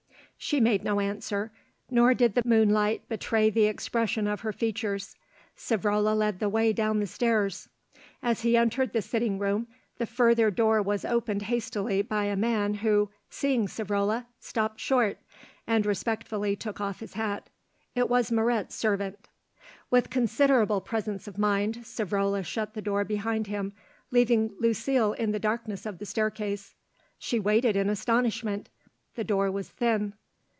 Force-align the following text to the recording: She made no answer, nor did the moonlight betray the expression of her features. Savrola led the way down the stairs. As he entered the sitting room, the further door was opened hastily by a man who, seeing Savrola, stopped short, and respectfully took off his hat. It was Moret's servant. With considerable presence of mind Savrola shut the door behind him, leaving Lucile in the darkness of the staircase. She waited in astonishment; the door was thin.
She 0.43 0.59
made 0.59 0.83
no 0.83 0.99
answer, 0.99 1.51
nor 1.91 2.15
did 2.15 2.33
the 2.33 2.41
moonlight 2.43 3.07
betray 3.07 3.51
the 3.51 3.65
expression 3.65 4.25
of 4.25 4.41
her 4.41 4.51
features. 4.51 5.15
Savrola 5.55 6.17
led 6.17 6.39
the 6.39 6.49
way 6.49 6.73
down 6.73 6.99
the 6.99 7.05
stairs. 7.05 7.69
As 8.23 8.41
he 8.41 8.57
entered 8.57 8.91
the 8.91 9.03
sitting 9.03 9.37
room, 9.37 9.67
the 9.99 10.07
further 10.07 10.49
door 10.49 10.81
was 10.81 11.05
opened 11.05 11.43
hastily 11.43 12.01
by 12.01 12.23
a 12.25 12.35
man 12.35 12.73
who, 12.73 13.11
seeing 13.29 13.67
Savrola, 13.67 14.25
stopped 14.39 14.79
short, 14.79 15.19
and 15.67 15.85
respectfully 15.85 16.55
took 16.55 16.81
off 16.81 17.01
his 17.01 17.13
hat. 17.13 17.47
It 17.93 18.09
was 18.09 18.31
Moret's 18.31 18.73
servant. 18.73 19.27
With 19.91 20.09
considerable 20.09 20.81
presence 20.81 21.27
of 21.27 21.37
mind 21.37 21.83
Savrola 21.85 22.43
shut 22.43 22.73
the 22.73 22.81
door 22.81 23.05
behind 23.05 23.45
him, 23.45 23.73
leaving 24.09 24.55
Lucile 24.59 25.13
in 25.13 25.33
the 25.33 25.39
darkness 25.39 25.85
of 25.85 25.99
the 25.99 26.05
staircase. 26.07 26.73
She 27.19 27.39
waited 27.39 27.75
in 27.75 27.91
astonishment; 27.91 28.69
the 29.13 29.23
door 29.23 29.51
was 29.51 29.69
thin. 29.69 30.15